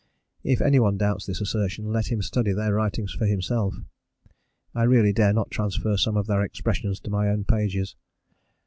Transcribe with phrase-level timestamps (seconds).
[0.43, 3.75] If any one doubts this assertion, let him study their writings for himself.
[4.73, 7.95] I really dare not transfer some of their expressions to my own pages.